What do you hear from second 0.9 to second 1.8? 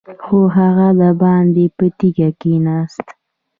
دباندې